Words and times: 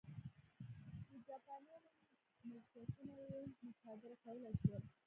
د 1.09 1.11
جاپانیانو 1.29 1.91
ملکیتونه 2.49 3.15
یې 3.29 3.39
مصادره 3.65 4.15
کولای 4.23 4.53
شول. 4.61 4.83